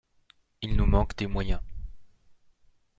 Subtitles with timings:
[0.63, 1.61] Il nous manque des moyens.